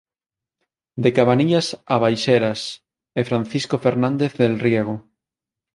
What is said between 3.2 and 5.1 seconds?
"Francisco Fernández del Riego.